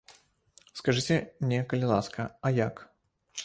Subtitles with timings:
[0.79, 2.85] Скажыце мне, калі ласка, а як?